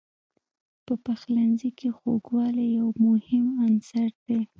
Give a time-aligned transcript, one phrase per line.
[0.85, 4.39] په پخلنځي کې خوږوالی یو مهم عنصر دی.